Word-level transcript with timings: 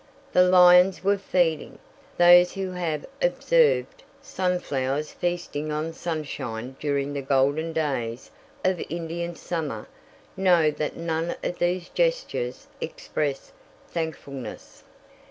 The 0.33 0.41
lions 0.41 1.03
were 1.03 1.19
feeding. 1.19 1.77
Those 2.17 2.53
who 2.53 2.71
have 2.71 3.05
observed 3.21 4.01
sunflowers 4.19 5.11
feasting 5.11 5.71
on 5.71 5.93
sunshine 5.93 6.75
during 6.79 7.13
the 7.13 7.21
golden 7.21 7.71
days 7.71 8.31
of 8.65 8.81
Indian 8.89 9.35
summer 9.35 9.87
know 10.35 10.71
that 10.71 10.97
none 10.97 11.35
of 11.43 11.59
their 11.59 11.81
gestures 11.93 12.65
express 12.81 13.51
thankfulness. 13.89 14.83